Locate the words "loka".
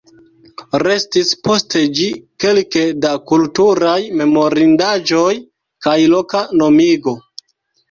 6.17-6.45